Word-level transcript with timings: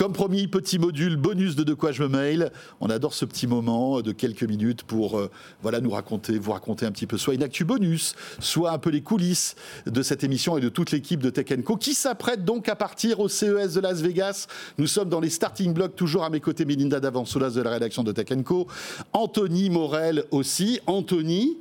Comme 0.00 0.14
promis, 0.14 0.48
petit 0.48 0.78
module 0.78 1.18
bonus 1.18 1.56
de 1.56 1.62
De 1.62 1.74
quoi 1.74 1.92
je 1.92 2.02
me 2.02 2.08
mail. 2.08 2.52
On 2.80 2.88
adore 2.88 3.12
ce 3.12 3.26
petit 3.26 3.46
moment 3.46 4.00
de 4.00 4.12
quelques 4.12 4.44
minutes 4.44 4.82
pour 4.82 5.18
euh, 5.18 5.30
voilà, 5.60 5.82
nous 5.82 5.90
raconter, 5.90 6.38
vous 6.38 6.52
raconter 6.52 6.86
un 6.86 6.90
petit 6.90 7.06
peu 7.06 7.18
soit 7.18 7.34
une 7.34 7.42
actu 7.42 7.66
bonus, 7.66 8.14
soit 8.38 8.70
un 8.70 8.78
peu 8.78 8.88
les 8.88 9.02
coulisses 9.02 9.56
de 9.84 10.02
cette 10.02 10.24
émission 10.24 10.56
et 10.56 10.62
de 10.62 10.70
toute 10.70 10.90
l'équipe 10.90 11.20
de 11.20 11.28
Tech 11.28 11.62
Co 11.66 11.76
qui 11.76 11.92
s'apprête 11.92 12.46
donc 12.46 12.70
à 12.70 12.76
partir 12.76 13.20
au 13.20 13.28
CES 13.28 13.74
de 13.74 13.80
Las 13.80 14.00
Vegas. 14.00 14.46
Nous 14.78 14.86
sommes 14.86 15.10
dans 15.10 15.20
les 15.20 15.28
starting 15.28 15.74
blocks, 15.74 15.96
toujours 15.96 16.24
à 16.24 16.30
mes 16.30 16.40
côtés, 16.40 16.64
Melinda 16.64 16.98
Davansolas 16.98 17.50
de 17.50 17.60
la 17.60 17.68
rédaction 17.68 18.02
de 18.02 18.12
Tech 18.12 18.28
Co, 18.42 18.68
Anthony 19.12 19.68
Morel 19.68 20.24
aussi. 20.30 20.80
Anthony, 20.86 21.58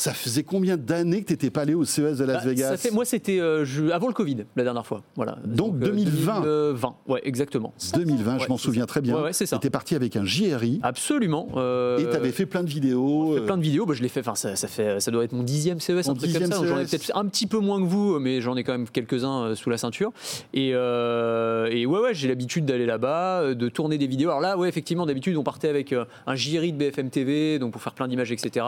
ça 0.00 0.14
faisait 0.14 0.42
combien 0.44 0.76
d'années 0.78 1.20
que 1.20 1.26
tu 1.26 1.32
n'étais 1.34 1.50
pas 1.50 1.60
allé 1.62 1.74
au 1.74 1.84
CES 1.84 2.16
de 2.18 2.24
Las 2.24 2.42
Bah, 2.44 2.48
Vegas 2.50 2.68
ça 2.70 2.76
fait, 2.78 2.90
Moi, 2.90 3.04
c'était 3.04 3.38
euh, 3.38 3.64
avant 3.92 4.06
le 4.08 4.14
Covid, 4.14 4.44
la 4.56 4.64
dernière 4.64 4.86
fois. 4.86 5.02
Voilà. 5.14 5.36
Donc, 5.44 5.78
2020. 5.78 6.40
2020, 6.40 6.94
ouais, 7.08 7.20
exactement. 7.24 7.74
2020, 7.94 8.38
je 8.38 8.42
Ouais, 8.44 8.48
m'en 8.48 8.56
souviens 8.56 8.82
ça. 8.84 8.86
très 8.86 9.00
bien. 9.02 9.14
Ouais, 9.16 9.22
ouais, 9.24 9.32
c'est 9.34 9.44
ça. 9.44 9.56
Tu 9.58 9.66
étais 9.66 9.70
parti 9.70 9.94
avec 9.94 10.16
un 10.16 10.24
JRI 10.24 10.80
Absolument. 10.82 11.48
euh, 11.56 11.98
et 11.98 12.08
tu 12.08 12.16
avais 12.16 12.32
fait 12.32 12.46
plein 12.46 12.62
de 12.62 12.68
vidéos. 12.70 13.34
fait 13.34 13.42
plein 13.42 13.58
de 13.58 13.62
vidéos, 13.62 13.84
bah, 13.84 13.92
je 13.94 14.02
l'ai 14.02 14.08
fait, 14.08 14.20
enfin 14.20 14.34
ça, 14.34 14.56
ça 14.56 14.68
fait, 14.68 15.00
ça 15.00 15.10
doit 15.10 15.22
être 15.24 15.32
mon 15.32 15.42
dixième 15.42 15.80
CES, 15.80 16.06
Mon 16.06 16.12
un 16.12 16.14
truc 16.16 16.32
comme 16.32 16.46
ça. 16.50 16.64
J'en 16.66 16.78
ai 16.78 16.86
CES. 16.86 16.90
peut-être 16.90 17.16
un 17.16 17.26
petit 17.26 17.46
peu 17.46 17.58
moins 17.58 17.78
que 17.82 17.86
vous, 17.86 18.18
mais 18.18 18.40
j'en 18.40 18.56
ai 18.56 18.64
quand 18.64 18.72
même 18.72 18.88
quelques-uns 18.88 19.42
euh, 19.44 19.54
sous 19.54 19.68
la 19.68 19.76
ceinture. 19.76 20.12
Et, 20.54 20.70
euh, 20.74 21.68
et 21.70 21.84
ouais, 21.86 22.00
ouais, 22.00 22.14
j'ai 22.14 22.28
l'habitude 22.28 22.64
d'aller 22.64 22.86
là-bas, 22.86 23.40
euh, 23.42 23.54
de 23.54 23.68
tourner 23.68 23.98
des 23.98 24.06
vidéos. 24.06 24.30
Alors 24.30 24.40
là, 24.40 24.56
ouais, 24.56 24.68
effectivement, 24.68 25.04
d'habitude, 25.06 25.36
on 25.36 25.42
partait 25.42 25.68
avec 25.68 25.92
euh, 25.92 26.04
un 26.26 26.34
JRI 26.34 26.72
de 26.72 26.78
BFM 26.78 27.10
TV, 27.10 27.58
donc 27.58 27.72
pour 27.72 27.82
faire 27.82 27.92
plein 27.94 28.08
d'images, 28.08 28.32
etc. 28.32 28.64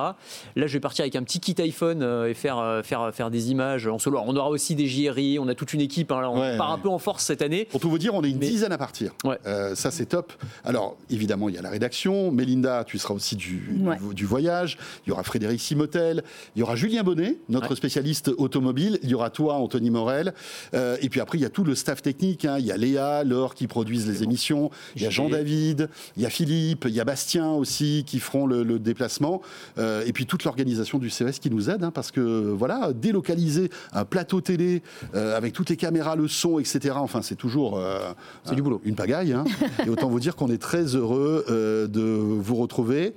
Là, 0.56 0.66
je 0.66 0.72
vais 0.72 0.80
partir 0.80 1.02
avec 1.04 1.16
un 1.16 1.21
petit 1.24 1.40
kit 1.40 1.54
iPhone 1.58 2.02
euh, 2.02 2.28
et 2.28 2.34
faire, 2.34 2.58
euh, 2.58 2.82
faire, 2.82 3.10
faire 3.14 3.30
des 3.30 3.50
images 3.50 3.86
en 3.86 3.98
solo. 3.98 4.18
Alors, 4.18 4.28
on 4.32 4.36
aura 4.36 4.48
aussi 4.50 4.74
des 4.74 4.86
JRI, 4.86 5.38
on 5.38 5.48
a 5.48 5.54
toute 5.54 5.72
une 5.72 5.80
équipe. 5.80 6.12
hein, 6.12 6.20
là, 6.20 6.30
on 6.30 6.40
Ouais, 6.40 6.56
part 6.56 6.68
ouais. 6.68 6.74
un 6.74 6.78
peu 6.78 6.88
en 6.88 6.98
force 6.98 7.24
cette 7.24 7.42
année. 7.42 7.64
Pour 7.70 7.80
tout 7.80 7.90
vous 7.90 7.98
dire, 7.98 8.14
on 8.14 8.22
est 8.24 8.30
une 8.30 8.38
Mais- 8.38 8.48
dizaine 8.48 8.72
à 8.72 8.78
partir. 8.78 9.12
Ouais. 9.24 9.38
Euh, 9.46 9.74
ça, 9.74 9.90
c'est 9.90 10.06
top. 10.06 10.32
Alors, 10.64 10.96
évidemment, 11.10 11.48
il 11.48 11.54
y 11.54 11.58
a 11.58 11.62
la 11.62 11.70
rédaction. 11.70 12.30
Mélinda, 12.32 12.84
tu 12.84 12.98
seras 12.98 13.14
aussi 13.14 13.36
du, 13.36 13.62
Ouais. 13.82 13.96
du, 13.98 14.14
du 14.14 14.26
voyage. 14.26 14.78
Il 15.06 15.10
y 15.10 15.12
aura 15.12 15.22
Frédéric 15.22 15.60
Simotel. 15.60 16.22
Il 16.56 16.60
y 16.60 16.62
aura 16.62 16.76
Julien 16.76 17.02
Bonnet, 17.02 17.36
notre 17.48 17.70
Ouais. 17.70 17.76
spécialiste 17.76 18.28
automobile. 18.38 18.98
Il 19.02 19.10
y 19.10 19.14
aura 19.14 19.30
toi, 19.30 19.54
Anthony 19.54 19.90
Morel. 19.90 20.34
Euh, 20.74 20.96
et 21.00 21.08
puis 21.08 21.20
après, 21.20 21.38
il 21.38 21.42
y 21.42 21.44
a 21.44 21.50
tout 21.50 21.64
le 21.64 21.74
staff 21.74 22.02
technique. 22.02 22.44
hein. 22.44 22.56
Il 22.58 22.66
y 22.66 22.72
a 22.72 22.76
Léa, 22.76 23.24
Laure 23.24 23.54
qui 23.54 23.66
produisent 23.66 24.06
les 24.08 24.22
émissions. 24.22 24.70
Il 24.96 25.02
y 25.02 25.06
a. 25.06 25.10
Jean-David. 25.10 25.88
Il 26.16 26.22
y 26.22 26.26
a 26.26 26.30
Philippe. 26.30 26.86
Il 26.88 26.94
y 26.94 27.00
a 27.00 27.04
Bastien 27.04 27.50
aussi 27.52 28.02
qui 28.06 28.18
feront 28.18 28.46
le, 28.46 28.62
le 28.62 28.78
déplacement. 28.78 29.42
Euh, 29.78 30.02
et 30.06 30.12
puis 30.12 30.26
toute 30.26 30.44
l'organisation 30.44 30.98
du 30.98 31.10
CES 31.12 31.38
qui 31.38 31.50
nous 31.50 31.70
aide. 31.70 31.84
hein, 31.84 31.90
parce 31.92 32.10
que, 32.10 32.20
voilà, 32.52 32.92
délocaliser 32.92 33.70
un 33.92 34.04
plateau 34.04 34.40
télé 34.40 34.82
euh, 35.14 35.36
avec 35.36 35.52
toutes 35.52 35.70
les 35.70 35.76
caméras, 35.76 36.16
le 36.16 36.28
son, 36.28 36.58
etc. 36.58 36.94
Enfin, 36.96 37.22
c'est 37.22 37.36
toujours. 37.36 37.78
euh, 37.78 38.12
C'est 38.44 38.54
du 38.54 38.62
boulot. 38.62 38.80
une 38.84 38.94
pagaille. 38.96 39.32
hein. 39.32 39.44
Et 39.86 39.88
autant 39.90 40.08
vous 40.08 40.20
dire 40.20 40.36
qu'on 40.36 40.50
est 40.50 40.60
très 40.60 40.96
heureux 40.96 41.44
euh, 41.50 41.86
de 41.86 42.00
vous 42.02 42.56
retrouver. 42.56 43.14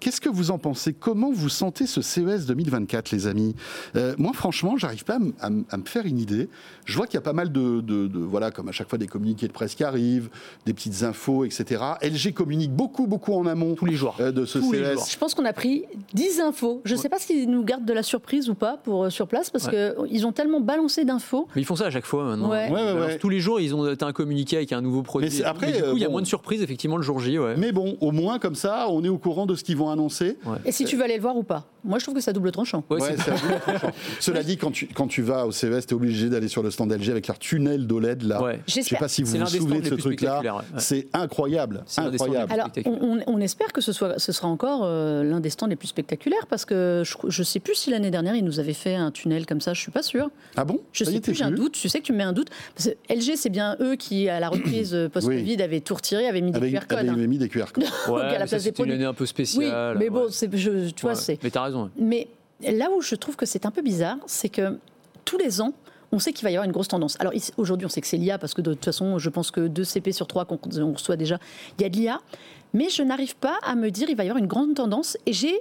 Qu'est-ce 0.00 0.20
que 0.20 0.28
vous 0.28 0.50
en 0.50 0.58
pensez? 0.58 0.92
Comment 0.92 1.32
vous 1.32 1.48
sentez 1.48 1.86
ce 1.86 2.00
CES 2.02 2.46
2024, 2.46 3.10
les 3.10 3.26
amis? 3.26 3.54
Euh, 3.96 4.14
Moi, 4.18 4.32
franchement, 4.32 4.76
j'arrive 4.76 5.04
pas 5.04 5.18
à, 5.40 5.50
me 5.50 5.64
faire 5.84 6.06
une 6.06 6.18
idée. 6.18 6.48
Je 6.84 6.96
vois 6.96 7.06
qu'il 7.06 7.14
y 7.14 7.18
a 7.18 7.22
pas 7.22 7.32
mal 7.32 7.50
de, 7.50 7.80
de- 7.80 8.06
de- 8.06 8.18
voilà, 8.20 8.50
comme 8.50 8.68
à 8.68 8.72
chaque 8.72 8.88
fois, 8.88 8.98
des 8.98 9.06
communiqués 9.08 9.48
de 9.48 9.52
presse 9.52 9.74
qui 9.74 9.82
arrivent, 9.84 10.28
des 10.66 10.72
petites 10.72 11.02
infos, 11.02 11.44
etc. 11.44 11.82
LG 12.02 12.32
communique 12.32 12.72
beaucoup, 12.72 13.06
beaucoup 13.06 13.34
en 13.34 13.46
amont 13.46 13.74
Tous 13.74 13.86
les 13.86 13.94
jours. 13.96 14.16
euh, 14.20 14.30
de 14.30 14.44
ce 14.44 14.58
Tous 14.58 14.72
les 14.72 14.78
CES. 14.84 14.92
jours. 14.94 15.06
Je 15.10 15.18
pense 15.18 15.34
qu'on 15.34 15.44
a 15.44 15.52
pris 15.52 15.84
10 16.14 16.40
infos. 16.40 16.80
Je 16.84 16.94
ne 16.94 16.98
sais 16.98 17.08
pas 17.08 17.18
s'ils 17.18 17.50
nous 17.50 17.64
gardent 17.64 17.84
de 17.84 17.92
la 17.92 18.02
surprise 18.04 18.48
ou 18.48 18.54
pas 18.54 18.76
pour 18.76 19.04
euh, 19.04 19.10
sur 19.10 19.26
place 19.26 19.50
parce 19.50 19.68
qu'ils 19.68 20.26
ont 20.26 20.32
tellement 20.32 20.60
balancé 20.60 21.04
d'infos. 21.04 21.48
Mais 21.56 21.62
ils 21.62 21.64
font 21.64 21.76
ça 21.76 21.86
à 21.86 21.90
chaque 21.90 22.06
fois 22.06 22.24
maintenant. 22.24 22.50
Ouais. 22.50 22.68
Ouais, 22.68 22.72
ouais, 22.74 22.80
Alors, 22.80 23.06
ouais. 23.06 23.18
Tous 23.18 23.28
les 23.28 23.40
jours, 23.40 23.60
ils 23.60 23.74
ont 23.74 23.84
un 24.00 24.12
communiqué 24.12 24.56
avec 24.58 24.72
un 24.72 24.80
nouveau 24.80 25.02
produit. 25.02 25.28
Mais 25.38 25.44
après, 25.44 25.72
du 25.72 25.78
coup, 25.82 25.88
euh, 25.88 25.92
il 25.96 26.00
y 26.00 26.04
a 26.04 26.06
bon. 26.06 26.12
moins 26.12 26.22
de 26.22 26.26
surprises 26.26 26.62
effectivement 26.62 26.96
le 26.96 27.02
jour 27.02 27.18
J. 27.18 27.38
Ouais. 27.38 27.56
Mais 27.56 27.72
bon, 27.72 27.96
au 28.00 28.12
moins 28.12 28.38
comme 28.38 28.54
ça, 28.54 28.86
on 28.90 29.02
est 29.02 29.08
au 29.08 29.18
courant 29.18 29.46
de 29.46 29.54
ce 29.54 29.64
qu'ils 29.64 29.76
vont 29.76 29.87
annoncer. 29.90 30.36
Et 30.64 30.72
si 30.72 30.84
tu 30.84 30.96
veux 30.96 31.04
aller 31.04 31.16
le 31.16 31.22
voir 31.22 31.36
ou 31.36 31.42
pas 31.42 31.64
Moi, 31.88 31.98
je 31.98 32.04
trouve 32.04 32.14
que 32.14 32.20
ça 32.20 32.32
double 32.32 32.52
tranchant. 32.52 32.84
Ouais, 32.90 33.00
Ouais, 33.00 33.16
c'est- 33.16 33.22
c'est 33.24 33.30
à 33.32 33.36
double 33.36 33.60
tranchant. 33.78 33.90
Cela 34.20 34.42
dit, 34.42 34.56
quand 34.56 34.70
tu, 34.70 34.86
quand 34.94 35.08
tu 35.08 35.22
vas 35.22 35.46
au 35.46 35.52
CES, 35.52 35.86
tu 35.86 35.94
es 35.94 35.96
obligé 35.96 36.28
d'aller 36.28 36.48
sur 36.48 36.62
le 36.62 36.70
stand 36.70 36.92
LG 36.92 37.10
avec 37.10 37.26
leur 37.26 37.38
tunnel 37.38 37.86
d'OLED 37.86 38.22
là. 38.22 38.42
Ouais. 38.42 38.60
Je 38.66 38.74
sais 38.74 38.80
J'espère. 38.82 38.98
pas 39.00 39.08
si 39.08 39.22
vous 39.22 39.36
vous 39.36 39.46
souvenez 39.46 39.80
de 39.80 39.86
ce 39.88 39.94
truc-là. 39.94 40.42
C'est 40.76 41.08
incroyable. 41.14 41.84
Incroyable. 41.96 42.52
Alors, 42.52 42.68
on, 42.86 43.18
on 43.26 43.40
espère 43.40 43.72
que 43.72 43.80
ce, 43.80 43.92
soit, 43.92 44.18
ce 44.18 44.32
sera 44.32 44.48
encore 44.48 44.82
euh, 44.84 45.22
l'un 45.24 45.40
des 45.40 45.50
stands 45.50 45.66
les 45.66 45.76
plus 45.76 45.88
spectaculaires 45.88 46.46
parce 46.48 46.64
que 46.64 47.02
je 47.28 47.40
ne 47.40 47.44
sais 47.44 47.60
plus 47.60 47.74
si 47.74 47.90
l'année 47.90 48.10
dernière, 48.10 48.34
ils 48.34 48.44
nous 48.44 48.60
avaient 48.60 48.72
fait 48.74 48.94
un 48.94 49.10
tunnel 49.10 49.46
comme 49.46 49.60
ça, 49.60 49.72
je 49.74 49.80
suis 49.80 49.90
pas 49.90 50.02
sûre. 50.02 50.28
Ah 50.56 50.64
bon? 50.64 50.80
Je 50.92 51.04
Ça 51.04 51.10
sais 51.12 51.20
plus, 51.20 51.34
j'ai 51.34 51.44
un 51.44 51.50
doute. 51.50 51.76
Je 51.80 51.88
sais 51.88 52.00
que 52.00 52.04
tu 52.04 52.12
me 52.12 52.18
mets 52.18 52.24
un 52.24 52.32
doute. 52.32 52.48
Parce 52.76 52.88
que 52.90 53.14
LG, 53.14 53.36
c'est 53.36 53.50
bien 53.50 53.76
eux 53.80 53.96
qui, 53.96 54.28
à 54.28 54.40
la 54.40 54.48
reprise 54.48 54.94
euh, 54.94 55.08
post-Covid, 55.08 55.62
avaient 55.62 55.80
tout 55.80 55.94
retiré, 55.94 56.26
avaient 56.26 56.40
mis 56.40 56.52
des 56.52 56.70
QR 56.72 56.86
codes. 56.86 56.98
avec 56.98 57.10
hein. 57.10 57.16
mis 57.26 57.38
des 57.38 57.48
QR 57.48 57.66
codes. 57.72 57.84
À 58.28 58.32
la 58.38 58.46
place 58.46 58.50
des 58.50 58.58
c'était 58.58 58.68
une 58.68 58.74
produits. 58.74 58.92
année 58.94 59.04
un 59.04 59.14
peu 59.14 59.24
Oui, 59.24 59.28
spéciale. 59.28 59.96
mais 59.98 60.10
bon, 60.10 60.26
tu 60.28 61.02
vois, 61.02 61.14
c'est. 61.14 61.38
Mais 61.42 61.50
t'as 61.50 61.62
raison. 61.64 61.77
Mais 61.96 62.28
là 62.60 62.90
où 62.90 63.00
je 63.00 63.14
trouve 63.14 63.36
que 63.36 63.46
c'est 63.46 63.66
un 63.66 63.70
peu 63.70 63.82
bizarre, 63.82 64.18
c'est 64.26 64.48
que 64.48 64.78
tous 65.24 65.38
les 65.38 65.60
ans, 65.60 65.72
on 66.10 66.18
sait 66.18 66.32
qu'il 66.32 66.44
va 66.44 66.50
y 66.50 66.54
avoir 66.54 66.64
une 66.64 66.72
grosse 66.72 66.88
tendance. 66.88 67.16
Alors 67.20 67.32
aujourd'hui, 67.56 67.86
on 67.86 67.90
sait 67.90 68.00
que 68.00 68.06
c'est 68.06 68.16
l'IA, 68.16 68.38
parce 68.38 68.54
que 68.54 68.62
de 68.62 68.72
toute 68.72 68.84
façon, 68.84 69.18
je 69.18 69.28
pense 69.28 69.50
que 69.50 69.66
2 69.66 69.84
CP 69.84 70.12
sur 70.12 70.26
3 70.26 70.46
qu'on 70.46 70.58
on 70.80 70.92
reçoit 70.92 71.16
déjà, 71.16 71.38
il 71.78 71.82
y 71.82 71.84
a 71.84 71.88
de 71.88 71.96
l'IA. 71.96 72.20
Mais 72.74 72.88
je 72.88 73.02
n'arrive 73.02 73.36
pas 73.36 73.58
à 73.62 73.74
me 73.74 73.90
dire 73.90 74.08
il 74.10 74.16
va 74.16 74.24
y 74.24 74.28
avoir 74.28 74.42
une 74.42 74.48
grande 74.48 74.74
tendance. 74.74 75.16
Et 75.26 75.32
j'ai 75.32 75.60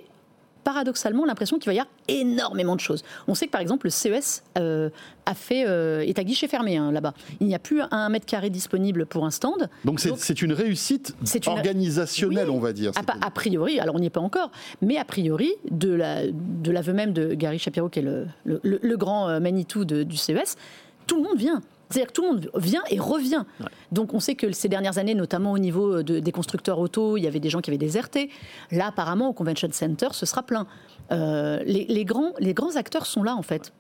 paradoxalement 0.67 1.23
l'impression 1.23 1.59
qu'il 1.59 1.67
va 1.69 1.73
y 1.75 1.79
avoir 1.79 1.94
énormément 2.09 2.75
de 2.75 2.81
choses. 2.81 3.01
On 3.29 3.35
sait 3.35 3.45
que 3.45 3.51
par 3.51 3.61
exemple 3.61 3.85
le 3.88 3.89
CES 3.89 4.44
euh, 4.57 4.89
a 5.25 5.33
fait, 5.33 5.63
euh, 5.66 6.01
est 6.01 6.19
à 6.19 6.25
guichet 6.25 6.50
fermé 6.50 6.75
hein, 6.75 6.91
là-bas. 6.91 7.13
Il 7.39 7.47
n'y 7.47 7.55
a 7.55 7.59
plus 7.59 7.79
un 7.89 8.09
mètre 8.09 8.25
carré 8.25 8.50
disponible 8.50 9.05
pour 9.05 9.25
un 9.25 9.31
stand. 9.31 9.69
Donc 9.85 10.01
c'est 10.01 10.41
une 10.41 10.51
réussite 10.51 11.16
une- 11.33 11.47
organisationnelle, 11.53 12.50
Oui. 12.50 12.55
on 12.55 12.59
va 12.59 12.73
dire. 12.73 12.91
A, 12.97 13.25
a 13.28 13.31
priori, 13.31 13.79
alors 13.79 13.95
on 13.95 14.00
n'y 14.00 14.07
est 14.07 14.09
pas 14.09 14.19
encore, 14.19 14.51
mais 14.81 14.97
a 14.97 15.05
priori, 15.05 15.53
de 15.72 15.94
la- 15.94 16.28
de 16.29 16.72
l'aveu 16.72 16.91
même 16.91 17.13
de 17.13 17.34
Gary 17.34 17.59
Shapiro, 17.59 17.88
qui 17.88 17.99
est 17.99 18.01
le, 18.01 18.28
le- 18.45 18.97
grand 18.97 19.29
euh, 19.29 19.39
Manitou 19.39 19.85
de- 19.85 20.03
du 20.03 20.17
CES, 20.17 20.57
tout 21.05 21.16
le 21.16 21.23
monde 21.23 21.38
vient. 21.38 21.61
C'est-à-dire 21.90 22.08
que 22.08 22.14
tout 22.14 22.22
le 22.24 22.28
monde 22.30 22.50
vient 22.56 22.84
et 22.90 23.00
revient. 23.00 23.44
Donc 23.92 24.14
on 24.14 24.20
sait 24.20 24.36
que 24.36 24.52
ces 24.52 24.68
dernières 24.70 24.98
années, 24.98 25.16
notamment 25.16 25.52
au 25.53 25.58
niveau 25.59 26.03
de- 26.03 26.20
des 26.20 26.31
constructeurs 26.31 26.80
auto, 26.80 27.18
il 27.18 27.22
y 27.24 27.28
avait 27.28 27.40
des 27.40 27.50
gens 27.50 27.62
qui 27.62 27.70
avaient 27.70 27.78
déserté. 27.78 28.30
Là, 28.72 28.88
apparemment, 28.88 29.30
au 29.30 29.34
Convention 29.34 29.70
Center, 29.72 30.08
ce 30.12 30.26
sera 30.26 30.44
plein. 30.44 30.68
Euh, 31.12 31.62
les, 31.66 31.86
les 31.86 32.03
grands, 32.06 32.34
les 32.40 32.53
grands 32.53 32.76
acteurs 32.76 33.06
sont 33.06 33.24
là, 33.24 33.36
en 33.36 33.42
fait. 33.42 33.72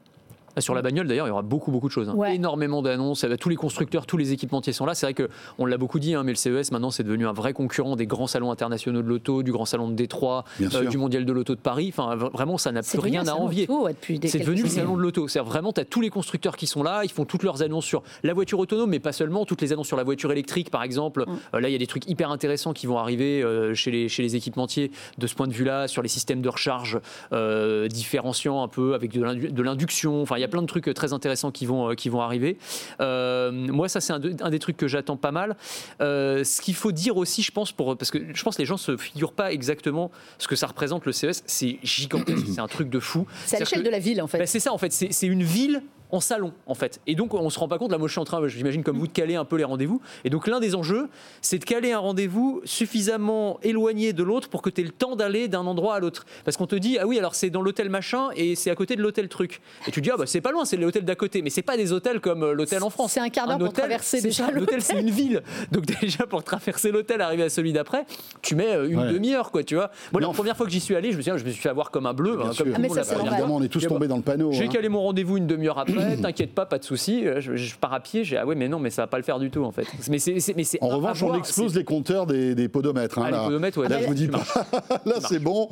Ah, 0.57 0.61
Sur 0.61 0.73
la 0.73 0.81
bagnole, 0.81 1.07
d'ailleurs, 1.07 1.27
il 1.27 1.29
y 1.29 1.31
aura 1.31 1.43
beaucoup, 1.43 1.69
beaucoup 1.71 1.87
de 1.87 1.93
choses. 1.93 2.09
hein. 2.09 2.15
Ouais. 2.15 2.35
Énormément 2.35 2.81
d'annonces. 2.81 3.23
Eh 3.23 3.27
ben, 3.27 3.37
Tous 3.37 3.49
les 3.49 3.55
constructeurs, 3.55 4.07
tous 4.07 4.17
les 4.17 4.33
équipementiers 4.33 4.73
sont 4.73 4.87
là. 4.87 4.95
C'est 4.95 5.05
vrai 5.05 5.13
qu'on 5.13 5.65
l'a 5.65 5.77
beaucoup 5.77 5.99
dit, 5.99 6.15
hein, 6.15 6.23
mais 6.23 6.31
le 6.31 6.35
CES, 6.35 6.71
maintenant, 6.71 6.89
c'est 6.89 7.03
devenu 7.03 7.27
un 7.27 7.31
vrai 7.33 7.53
concurrent 7.53 7.95
des 7.95 8.07
grands 8.07 8.25
salons 8.25 8.49
internationaux 8.51 9.03
de 9.03 9.07
l'auto, 9.07 9.43
du 9.43 9.51
grand 9.51 9.65
salon 9.65 9.87
de 9.87 9.93
Détroit, 9.93 10.45
sûr. 10.57 10.89
du 10.89 10.97
mondial 10.97 11.25
de 11.25 11.31
l'auto 11.31 11.53
de 11.53 11.59
Paris. 11.59 11.89
Enfin, 11.89 12.15
vraiment, 12.15 12.57
ça 12.57 12.71
n'a 12.71 12.81
plus 12.81 12.97
rien 12.99 13.21
à 13.21 13.25
salon 13.25 13.41
envier. 13.41 13.69
ouais, 13.69 13.95
C'est 14.25 14.39
devenu 14.39 14.63
le 14.63 14.69
salon 14.69 14.97
de 14.97 15.01
l'auto. 15.01 15.27
C'est 15.27 15.39
vraiment, 15.39 15.71
tu 15.71 15.81
as 15.81 15.85
tous 15.85 16.01
les 16.01 16.09
constructeurs 16.09 16.57
qui 16.57 16.65
sont 16.65 16.81
là, 16.81 17.01
ils 17.03 17.11
font 17.11 17.25
toutes 17.25 17.43
leurs 17.43 17.61
annonces 17.61 17.85
sur 17.85 18.01
la 18.23 18.33
voiture 18.33 18.57
autonome, 18.57 18.89
mais 18.89 18.99
pas 18.99 19.11
seulement, 19.11 19.45
toutes 19.45 19.61
les 19.61 19.73
annonces 19.73 19.87
sur 19.87 19.97
la 19.97 20.03
voiture 20.03 20.31
électrique, 20.31 20.71
par 20.71 20.81
exemple. 20.81 21.25
Mm. 21.27 21.39
Euh, 21.55 21.59
là, 21.59 21.69
il 21.69 21.71
y 21.71 21.75
a 21.75 21.79
des 21.79 21.87
trucs 21.87 22.09
hyper 22.09 22.31
intéressants 22.31 22.73
qui 22.73 22.87
vont 22.87 22.97
arriver 22.97 23.43
euh, 23.43 23.75
chez, 23.75 23.91
les, 23.91 24.09
chez 24.09 24.23
les 24.23 24.35
équipementiers 24.35 24.91
de 25.19 25.27
ce 25.27 25.35
point 25.35 25.47
de 25.47 25.53
vue-là, 25.53 25.87
sur 25.87 26.01
les 26.01 26.09
systèmes 26.09 26.41
de 26.41 26.49
recharge 26.49 26.99
euh, 27.33 27.87
différenciants 27.87 28.63
un 28.63 28.67
peu, 28.67 28.93
avec 28.95 29.11
de 29.11 29.61
l'induction. 29.61 30.21
Enfin, 30.21 30.37
il 30.37 30.41
y 30.41 30.43
a 30.43 30.46
plein 30.47 30.61
de 30.61 30.67
trucs 30.67 30.87
euh, 30.87 30.93
très 30.93 31.13
intéressants 31.13 31.51
qui 31.51 31.65
vont, 31.65 31.91
euh, 31.91 31.93
qui 31.95 32.09
vont 32.09 32.21
arriver. 32.21 32.57
Euh, 33.01 33.51
moi, 33.51 33.89
ça, 33.89 34.01
c'est 34.01 34.13
un, 34.13 34.19
de- 34.19 34.35
un 34.41 34.49
des 34.49 34.59
trucs 34.59 34.77
que 34.77 34.87
j'attends 34.87 35.17
pas 35.17 35.31
mal. 35.31 35.55
Ce 35.99 36.61
qu'il 36.61 36.75
faut 36.75 36.91
dire 36.91 37.17
aussi, 37.17 37.41
je 37.43 37.51
pense, 37.51 37.71
pour, 37.71 37.97
parce 37.97 38.11
que 38.11 38.19
je 38.33 38.43
pense 38.43 38.55
que 38.55 38.61
les 38.61 38.65
gens 38.65 38.77
se 38.77 38.97
figurent 38.97 39.33
pas 39.33 39.51
exactement 39.51 40.11
ce 40.37 40.47
que 40.47 40.55
ça 40.55 40.67
représente 40.67 41.05
le 41.05 41.11
CES. 41.11 41.43
C'est 41.45 41.79
gigantesque, 41.83 42.45
c'est 42.53 42.61
un 42.61 42.67
truc 42.67 42.89
de 42.89 42.99
fou. 42.99 43.25
C'est 43.45 43.57
à 43.57 43.59
l'échelle 43.59 43.83
de 43.83 43.89
la 43.89 43.99
ville, 43.99 44.21
en 44.21 44.27
fait. 44.27 44.37
bah, 44.39 44.45
c'est 44.45 44.59
ça 44.59 44.73
en 44.73 44.77
fait, 44.77 44.91
c'est 44.91 45.27
une 45.27 45.43
ville 45.43 45.81
en 46.11 46.19
salon 46.19 46.53
en 46.65 46.73
fait. 46.73 47.01
Et 47.07 47.15
donc 47.15 47.33
on 47.33 47.49
se 47.49 47.59
rend 47.59 47.67
pas 47.67 47.77
compte, 47.77 47.91
là 47.91 47.97
moi 47.97 48.07
je 48.07 48.13
suis 48.13 48.19
en 48.21 48.25
train, 48.25 48.45
j'imagine 48.47 48.83
comme 48.83 48.97
vous, 48.97 49.07
de 49.07 49.11
caler 49.11 49.35
un 49.35 49.45
peu 49.45 49.57
les 49.57 49.63
rendez-vous. 49.63 50.01
Et 50.23 50.29
donc 50.29 50.47
l'un 50.47 50.59
des 50.59 50.75
enjeux, 50.75 51.09
c'est 51.41 51.59
de 51.59 51.65
caler 51.65 51.91
un 51.91 51.99
rendez-vous 51.99 52.61
suffisamment 52.65 53.59
éloigné 53.63 54.13
de 54.13 54.23
l'autre 54.23 54.49
pour 54.49 54.61
que 54.61 54.69
tu 54.69 54.81
aies 54.81 54.83
le 54.85 54.91
temps 54.91 55.15
d'aller 55.15 55.47
d'un 55.47 55.65
endroit 55.65 55.95
à 55.95 55.99
l'autre. 55.99 56.25
Parce 56.45 56.57
qu'on 56.57 56.67
te 56.67 56.75
dit, 56.75 56.97
ah 56.99 57.05
oui 57.07 57.19
alors 57.19 57.35
c'est 57.35 57.49
dans 57.49 57.61
l'hôtel 57.61 57.89
machin 57.89 58.29
et 58.35 58.55
c'est 58.55 58.69
à 58.69 58.75
côté 58.75 58.95
de 58.95 59.01
l'hôtel 59.01 59.27
truc. 59.29 59.61
Et 59.87 59.91
tu 59.91 60.01
dis, 60.01 60.09
ah 60.11 60.17
bah 60.17 60.25
c'est 60.25 60.41
pas 60.41 60.51
loin, 60.51 60.65
c'est 60.65 60.77
l'hôtel 60.77 61.05
d'à 61.05 61.15
côté. 61.15 61.41
Mais 61.41 61.49
c'est 61.49 61.61
pas 61.61 61.77
des 61.77 61.91
hôtels 61.91 62.19
comme 62.19 62.43
euh, 62.43 62.53
l'hôtel 62.53 62.83
en 62.83 62.89
France. 62.89 63.13
C'est 63.13 63.19
un 63.19 63.29
quart 63.29 63.47
d'heure 63.47 63.57
pour 63.57 63.67
hôtel, 63.67 63.83
traverser 63.85 64.17
c'est 64.19 64.27
déjà 64.27 64.45
L'hôtel 64.47 64.59
l'hôtel. 64.59 64.81
c'est 64.81 64.99
une 64.99 65.09
ville. 65.11 65.43
Donc 65.71 65.85
déjà 66.01 66.25
pour 66.25 66.43
traverser 66.43 66.91
l'hôtel, 66.91 67.21
arriver 67.21 67.43
à 67.43 67.49
celui 67.49 67.73
d'après, 67.73 68.05
tu 68.41 68.55
mets 68.55 68.73
euh, 68.73 68.89
une 68.89 68.97
Ouais. 68.97 69.13
demi-heure 69.13 69.51
quoi, 69.51 69.63
tu 69.63 69.75
vois. 69.75 69.91
Moi 70.11 70.21
la 70.21 70.29
première 70.29 70.57
fois 70.57 70.65
que 70.65 70.71
j'y 70.71 70.79
suis 70.79 70.95
allé, 70.95 71.11
je 71.11 71.17
me 71.17 71.21
suis, 71.21 71.31
je 71.37 71.45
me 71.45 71.49
suis 71.51 71.61
fait 71.61 71.69
avoir 71.69 71.91
comme 71.91 72.05
un 72.07 72.13
bleu. 72.13 72.35
Bien 72.37 72.47
hein, 72.47 72.51
sûr. 72.51 72.65
comme 72.65 72.73
tout 72.73 72.79
Ah, 72.79 72.95
mais 72.95 73.03
ça. 73.03 73.15
Évidemment, 73.19 73.57
on 73.57 73.61
est 73.61 73.67
tous 73.67 73.85
tombés 73.85 74.07
dans 74.07 74.15
le 74.17 74.23
panneau. 74.23 74.51
J'ai 74.51 74.65
hein. 74.65 74.69
calé 74.69 74.89
mon 74.89 75.01
rendez-vous 75.01 75.37
une 75.37 75.45
demi-heure 75.47 75.77
après. 75.77 75.96
Ouais, 75.97 76.17
t'inquiète 76.17 76.53
pas, 76.53 76.65
pas 76.65 76.79
de 76.79 76.83
souci. 76.83 77.23
Je, 77.39 77.55
je 77.55 77.75
pars 77.75 77.93
à 77.93 77.99
pied. 77.99 78.23
J'ai 78.23 78.37
ah 78.37 78.45
ouais, 78.45 78.55
mais 78.55 78.67
non, 78.67 78.79
mais 78.79 78.89
ça 78.89 79.03
va 79.03 79.07
pas 79.07 79.17
le 79.17 79.23
faire 79.23 79.39
du 79.39 79.49
tout 79.51 79.63
en 79.63 79.71
fait. 79.71 79.85
Mais 80.09 80.19
c'est, 80.19 80.39
c'est- 80.39 80.55
mais 80.55 80.63
c'est 80.63 80.81
En 80.81 80.91
à 80.91 80.95
revanche, 80.95 81.21
on 81.23 81.27
voir, 81.27 81.39
explose 81.39 81.73
c'est- 81.73 81.79
les 81.79 81.83
compteurs 81.85 82.25
des, 82.25 82.55
des 82.55 82.67
podomètres. 82.69 83.17
hein, 83.19 83.23
Ah, 83.25 83.31
les 83.31 83.37
là. 83.37 83.43
podomètres, 83.45 83.77
ouais, 83.79 83.89
Là, 83.89 83.95
là, 83.97 84.01
je 84.03 84.07
vous 84.07 84.13
dis 84.13 84.27
pas. 84.27 84.43
là, 85.05 85.15
c'est 85.27 85.39
bon. 85.39 85.69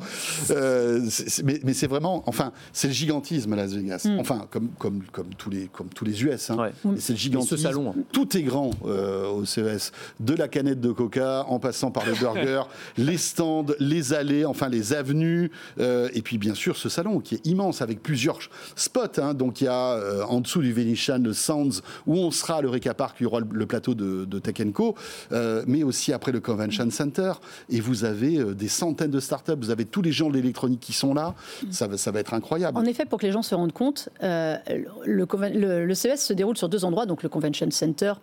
Euh, 0.50 1.00
c'est- 1.08 1.28
c'est- 1.28 1.42
mais 1.42 1.60
mais 1.64 1.72
c'est 1.72 1.86
vraiment, 1.86 2.22
enfin, 2.26 2.52
c'est 2.72 2.88
le 2.88 2.94
gigantisme 2.94 3.54
Las 3.54 3.72
Vegas. 3.72 4.06
Enfin, 4.18 4.46
comme, 4.50 4.68
comme, 4.78 5.02
comme, 5.12 5.28
tous 5.36 5.50
les, 5.50 5.66
comme 5.72 5.88
tous 5.88 6.04
les 6.04 6.22
US. 6.24 6.50
hein. 6.50 6.56
Ouais. 6.58 6.72
C'est 6.98 7.12
le 7.14 7.18
gigantisme. 7.18 7.56
ce 7.56 7.62
salon, 7.62 7.90
hein. 7.96 8.00
Tout 8.12 8.36
est 8.36 8.42
grand 8.42 8.70
euh, 8.86 9.28
au 9.28 9.44
CES. 9.44 9.92
De 10.20 10.34
la 10.34 10.48
canette 10.48 10.80
de 10.80 10.92
coca, 10.92 11.44
en 11.48 11.58
passant 11.58 11.90
par 11.90 12.04
le 12.06 12.12
burger, 12.20 12.62
les 12.98 13.16
stands, 13.16 13.66
les 13.78 14.12
allées, 14.12 14.44
enfin 14.44 14.68
les 14.68 14.92
avenues. 14.92 15.50
euh, 15.80 16.08
et 16.14 16.22
puis, 16.22 16.38
bien 16.38 16.54
sûr, 16.54 16.76
ce 16.76 16.88
salon 16.88 17.20
qui 17.20 17.36
est 17.36 17.46
immense 17.46 17.82
avec 17.82 18.02
plusieurs 18.02 18.38
spots. 18.74 19.00
hein. 19.18 19.34
Donc, 19.34 19.60
il 19.60 19.64
y 19.64 19.68
a 19.68 19.94
euh, 20.16 20.24
en 20.24 20.40
dessous 20.40 20.60
du 20.60 20.72
Venetian 20.72 21.18
le 21.18 21.32
Sounds 21.32 21.82
où 22.06 22.14
on 22.14 22.30
sera 22.30 22.56
à 22.56 22.62
l'Eureka 22.62 22.94
Park, 22.94 23.16
il 23.20 23.24
y 23.24 23.26
aura 23.26 23.40
le, 23.40 23.66
plateau 23.66 23.94
de, 23.94 24.24
de 24.24 24.38
Tech 24.38 24.56
Co. 24.72 24.94
euh, 25.32 25.64
mais 25.66 25.82
aussi 25.82 26.12
après 26.12 26.32
le 26.32 26.40
Convention 26.40 26.90
Center. 26.90 27.32
Et 27.68 27.80
vous 27.80 28.04
avez 28.04 28.38
euh, 28.38 28.54
des 28.54 28.68
centaines 28.68 29.10
de 29.10 29.20
startups. 29.20 29.52
Vous 29.58 29.70
avez 29.70 29.84
tous 29.84 30.02
les 30.02 30.12
gens 30.12 30.28
de 30.28 30.34
l'électronique 30.34 30.80
qui 30.80 30.92
sont 30.92 31.14
là. 31.14 31.34
Ça, 31.70 31.88
ça 31.96 32.10
va 32.10 32.20
être 32.20 32.34
incroyable. 32.34 32.78
En 32.78 32.84
effet, 32.84 33.04
pour 33.04 33.18
que 33.18 33.26
les 33.26 33.32
gens 33.32 33.42
se 33.42 33.54
rendent 33.54 33.72
compte, 33.72 34.08
le, 34.20 35.94
CES 35.94 36.24
se 36.24 36.32
déroule 36.32 36.56
sur 36.56 36.68
deux 36.68 36.84
endroits, 36.84 37.06
donc 37.06 37.22
le 37.22 37.28
Convention 37.28 37.70
Center, 37.70 38.14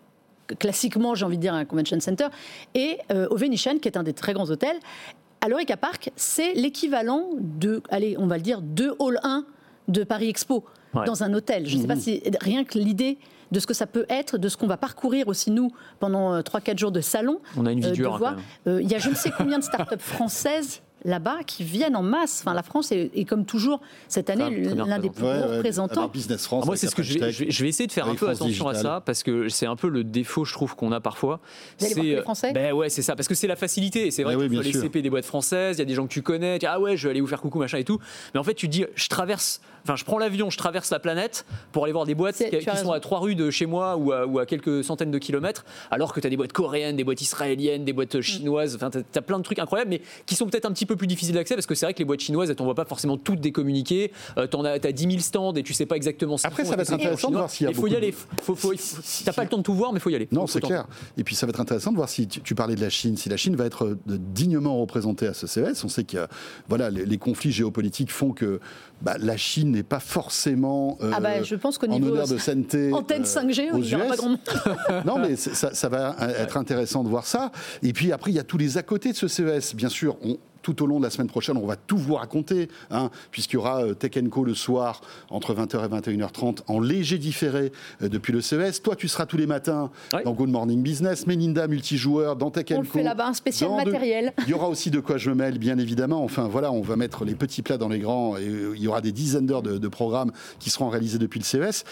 classiquement, 0.60 1.16
j'ai 1.16 1.26
envie 1.26 1.38
de 1.38 1.42
dire 1.42 1.54
un 1.54 1.66
Convention 1.66 2.00
Center, 2.00 2.28
et 2.74 2.98
au 3.30 3.36
Venetian, 3.36 3.78
qui 3.80 3.88
est 3.88 3.98
un 3.98 4.04
des 4.04 4.14
très 4.14 4.34
grands 4.34 4.50
hôtels. 4.50 4.78
À 5.42 5.50
l'Eureka 5.50 5.76
Park, 5.78 6.12
c'est 6.16 6.54
l'équivalent 6.54 7.30
de, 7.38 7.82
allez, 7.90 8.16
on 8.18 8.28
va 8.28 8.38
le 8.38 8.44
dire, 8.44 8.62
deux 8.62 8.96
Hall 9.00 9.20
1 9.24 9.46
de 9.90 10.04
Paris 10.04 10.30
Expo, 10.30 10.64
Ouais. 10.94 11.06
dans 11.06 11.24
un 11.24 11.34
hôtel. 11.34 11.68
Je 11.68 11.76
ne 11.78 11.82
sais 11.82 11.88
pas 11.88 11.96
si 11.96 12.22
rien 12.42 12.64
que 12.64 12.78
l'idée 12.78 13.18
de 13.52 13.60
ce 13.60 13.68
que 13.68 13.74
ça 13.74 13.86
peut 13.86 14.06
être, 14.10 14.38
de 14.38 14.50
ce 14.50 14.58
qu'on 14.58 14.68
va 14.68 14.78
parcourir 14.78 15.28
aussi 15.28 15.52
nous 15.52 15.72
pendant 16.00 16.40
3-4 16.42 16.78
jours 16.80 16.92
de 16.92 17.02
salon. 17.02 17.40
On 17.58 17.66
a 17.66 17.72
une 17.72 17.80
vie 17.82 17.86
euh, 17.88 17.90
de 17.92 17.96
dure, 17.96 18.26
hein, 18.26 18.38
Euh, 18.68 18.82
Il 18.82 18.90
y 18.92 18.96
a 18.96 19.00
je 19.00 19.10
ne 19.10 19.16
sais 19.16 19.32
combien 19.38 19.60
de 19.60 19.64
startups 19.64 19.96
françaises 20.00 20.82
là-bas 21.06 21.40
qui 21.46 21.64
viennent 21.66 21.98
en 21.98 22.02
masse. 22.02 22.42
Enfin, 22.42 22.54
la 22.54 22.64
France 22.64 22.92
est, 22.94 23.12
est 23.14 23.26
comme 23.26 23.46
toujours 23.46 23.82
cette 24.08 24.30
année 24.30 24.50
l'un 24.50 25.00
des 25.00 25.10
plus 25.10 25.24
Ouais, 25.26 25.38
gros 25.40 25.50
ouais, 25.50 25.58
représentants. 25.58 26.02
avec 26.04 26.14
Business 26.14 26.46
France. 26.46 26.62
Ah, 26.64 26.66
moi, 26.66 26.78
c'est 26.78 26.88
ce 26.88 26.96
que 26.96 27.04
je 27.04 27.14
vais, 27.16 27.20
French 27.20 27.44
je 27.50 27.64
vais- 27.64 27.70
essayer 27.70 27.88
de 27.88 27.92
faire 27.92 28.08
un 28.08 28.16
peu 28.16 28.26
France 28.28 28.38
attention 28.42 28.68
à 28.70 28.74
ça 28.74 29.02
parce 29.06 29.22
que 29.22 29.50
c'est 29.50 29.66
un 29.66 29.76
peu 29.76 29.90
le 29.90 30.04
défaut, 30.06 30.46
je 30.46 30.54
trouve, 30.54 30.76
qu'on 30.78 30.92
a 30.94 31.02
parfois. 31.02 31.42
Que 31.78 31.84
les 31.86 31.90
C'est 31.94 32.22
Français? 32.22 32.54
Ben 32.54 32.72
ouais, 32.74 32.90
c'est 32.90 33.02
ça, 33.02 33.16
parce 33.18 33.28
que 33.28 33.36
c'est 33.36 33.48
la 33.48 33.58
facilité. 33.58 34.12
C'est 34.12 34.24
vrai 34.24 34.36
Ah 34.36 34.40
oui, 34.40 34.50
que 34.58 34.64
tu 34.64 34.72
sûr. 34.72 34.82
CP 34.82 35.02
des 35.02 35.10
boîtes 35.10 35.26
françaises, 35.26 35.76
il 35.76 35.80
y 35.80 35.82
a 35.82 35.86
des 35.86 35.94
gens 35.94 36.08
que 36.08 36.14
tu 36.14 36.22
connais, 36.22 36.54
tu 36.56 36.60
dis, 36.60 36.66
ah 36.68 36.80
ouais, 36.80 36.96
je 36.96 37.04
vais 37.06 37.12
aller 37.12 37.22
vous 37.22 37.28
faire 37.28 37.42
coucou, 37.42 37.60
machin 37.60 37.80
et 37.80 37.84
tout. 37.84 38.00
Mais 38.34 38.40
en 38.40 38.44
fait, 38.44 38.54
tu 38.54 38.68
te 38.68 38.72
dis, 38.72 38.86
je 38.96 39.10
traverse, 39.10 39.60
enfin, 39.84 39.96
je 39.96 40.04
prends 40.04 40.18
l'avion, 40.18 40.50
je 40.50 40.58
traverse 40.58 40.90
la 40.92 41.00
planète 41.00 41.46
pour 41.72 41.84
aller 41.84 41.94
voir 41.94 42.06
des 42.06 42.16
boîtes 42.16 42.38
qui, 42.38 42.58
tu 42.58 42.78
sont 42.78 42.92
à 42.92 43.00
trois 43.00 43.20
rues 43.20 43.36
de 43.36 43.50
chez 43.50 43.66
moi 43.66 43.96
ou 43.98 44.12
à, 44.12 44.26
ou 44.26 44.40
à 44.40 44.46
quelques 44.46 44.84
centaines 44.84 45.12
de 45.12 45.18
kilomètres, 45.18 45.66
alors 45.92 46.14
que 46.14 46.20
tu 46.20 46.28
as 46.28 46.30
des 46.30 46.38
boîtes 46.38 46.54
coréennes, 46.54 46.96
des 46.96 47.04
boîtes 47.04 47.22
israéliennes, 47.22 47.86
des 47.86 47.94
boîtes 47.94 48.22
chinoises, 48.22 48.76
enfin, 48.76 48.90
tu 48.90 49.00
as, 49.18 49.22
plein 49.22 49.38
de 49.40 49.44
trucs 49.44 49.60
incroyables, 49.60 49.90
mais 49.90 50.02
qui 50.26 50.36
sont 50.36 50.46
peut-être 50.48 50.66
un 50.66 50.72
petit 50.72 50.86
peu 50.86 50.96
plus 50.96 51.08
difficiles 51.08 51.36
d'accès 51.36 51.56
parce 51.56 51.66
que 51.66 51.76
c'est 51.76 51.86
vrai 51.86 51.94
que 51.94 52.00
les 52.00 52.06
boîtes 52.06 52.20
chinoises, 52.22 52.50
elles 52.50 52.56
t'envoient 52.56 52.76
pas 52.76 52.86
forcément 52.86 53.18
toutes 53.18 53.40
des 53.42 53.52
communiqués. 53.52 54.12
Euh, 54.38 54.48
t'en 54.48 54.64
as, 54.66 54.80
t'as 54.80 54.92
10 54.92 55.04
000 55.04 55.20
stands 55.20 55.54
et 55.54 55.64
tu 55.64 55.74
sais 55.74 55.86
pas 55.86 55.96
exactement 55.96 56.38
ce 56.38 56.48
Après, 56.48 56.66
ça 56.66 56.76
va 56.76 56.84
être 56.84 56.94
intéressant 56.94 57.30
de 57.30 57.36
voir 57.38 57.50
s'il 57.50 57.66
y 57.66 57.68
a 57.68 57.72
Il 57.72 57.76
faut 57.76 57.88
y 57.88 57.96
aller. 57.96 58.14
Faut, 58.42 58.56
faut, 58.56 58.74
si- 58.78 59.24
t'as 59.24 59.34
pas 59.34 59.44
le 59.44 59.50
temps 59.50 59.58
de 59.58 59.64
tout 59.64 59.74
voir, 59.74 59.94
mais 59.94 60.00
faut 60.00 60.10
y 60.10 60.16
aller. 60.16 60.28
Non, 60.32 60.42
Faut- 60.42 60.48
c'est 60.48 60.62
faut 60.62 60.68
clair. 60.68 60.88
Et 61.18 61.24
puis 61.24 61.36
ça 61.36 61.46
va 61.46 61.52
être 61.52 61.60
intéressant 61.62 61.92
de 61.92 61.98
voir 61.98 62.10
si 62.10 62.28
tu, 62.28 62.42
tu 62.42 62.56
parlais 62.56 62.76
de 62.76 62.82
la 62.82 62.90
Chine, 62.90 63.18
si 63.18 63.30
la 63.30 63.38
Chine 63.38 63.56
va 63.56 63.66
être 63.66 63.86
euh, 63.86 63.98
dignement 64.08 64.80
représentée 64.80 65.28
à 65.28 65.34
ce 65.34 65.48
CES. 65.48 65.84
On 65.84 65.90
sait 65.90 66.04
que 66.04 66.28
voilà, 66.70 66.90
les, 66.90 67.06
les 67.06 67.18
conflits 67.18 67.52
géopolitiques 67.52 68.12
font 68.12 68.32
que 68.32 68.60
bah, 69.02 69.16
la 69.20 69.38
Chine 69.38 69.73
n'est 69.74 69.84
pas 69.84 70.00
forcément 70.00 70.98
euh, 71.02 71.12
Ah 71.14 71.20
bah, 71.20 71.44
je 71.44 71.56
pense 71.56 71.78
qu'au 71.78 71.88
en 71.88 72.00
niveau 72.00 72.12
honneur 72.12 72.28
de 72.28 72.38
sainteté. 72.40 72.94
antenne 72.94 73.24
euh, 73.24 73.26
5G, 73.26 73.72
aux 73.74 73.78
il 73.78 73.84
n'y 73.84 73.96
aura 73.96 74.06
pas 74.06 74.14
US. 74.14 74.18
grand 74.18 74.30
monde. 74.30 74.40
non, 75.06 75.20
mais 75.20 75.36
ça, 75.36 75.74
ça 75.74 75.90
va 75.90 76.16
être 76.40 76.58
intéressant 76.58 77.04
de 77.04 77.10
voir 77.10 77.26
ça. 77.26 77.52
Et 77.82 77.92
puis 77.94 78.12
après, 78.12 78.32
il 78.32 78.36
y 78.36 78.40
a 78.40 78.44
tous 78.44 78.58
les 78.58 78.78
à 78.78 78.84
côté 78.84 79.12
de 79.12 79.18
ce 79.18 79.28
CES. 79.28 79.76
Bien 79.76 79.90
sûr, 79.90 80.18
on- 80.24 80.38
tout 80.64 80.82
au 80.82 80.88
long 80.88 80.98
de 80.98 81.04
la 81.04 81.12
semaine 81.12 81.28
prochaine, 81.28 81.58
on 81.58 81.68
va 81.68 81.76
tout 81.76 81.98
vous 81.98 82.16
raconter, 82.16 82.70
hein, 82.90 83.12
puisqu'il 83.30 83.56
y 83.56 83.58
aura 83.58 83.84
euh, 83.84 83.94
Tech 83.94 84.14
Co 84.32 84.44
le 84.44 84.56
soir 84.56 85.02
entre 85.30 85.54
20h 85.54 85.86
et 85.86 86.12
21h30 86.18 86.60
en 86.68 86.80
léger 86.80 87.18
différé 87.20 87.72
euh, 88.02 88.10
depuis 88.10 88.34
le 88.34 88.42
CES. 88.42 88.82
Toi, 88.82 88.96
tu 88.96 89.08
seras 89.08 89.26
tous 89.28 89.38
les 89.38 89.46
matins 89.46 89.92
Ouais. 90.14 90.24
dans 90.24 90.32
Good 90.34 90.50
Morning 90.50 90.82
Business, 90.82 91.28
Melinda 91.28 91.68
multijoueur 91.68 92.36
dans 92.36 92.50
Tech 92.52 92.66
On 92.72 92.82
le 92.82 92.88
Co. 92.88 92.94
fait 92.94 93.04
là-bas, 93.04 93.28
un 93.28 93.34
spécial 93.34 93.70
de- 93.72 93.76
matériel. 93.76 94.34
Il 94.46 94.50
y 94.50 94.54
aura 94.54 94.70
aussi 94.70 94.90
de 94.90 95.00
quoi 95.00 95.18
je 95.18 95.30
me 95.30 95.36
mêle, 95.36 95.58
bien 95.60 95.78
évidemment. 95.78 96.24
Enfin, 96.24 96.48
voilà, 96.48 96.72
on 96.72 96.82
va 96.82 96.96
mettre 96.96 97.26
les 97.26 97.36
petits 97.36 97.62
plats 97.62 97.78
dans 97.78 97.90
les 97.90 98.00
grands. 98.00 98.38
Et 98.38 98.48
euh, 98.48 98.74
il 98.76 98.82
y 98.82 98.88
aura 98.88 99.02
des 99.02 99.12
dizaines 99.12 99.46
d'heures 99.46 99.62
de, 99.64 99.78
de 99.78 99.88
programmes 99.90 100.32
qui 100.60 100.70
seront 100.70 100.88
réalisés 100.90 101.18
depuis 101.18 101.40
le 101.40 101.46
CES. 101.46 101.84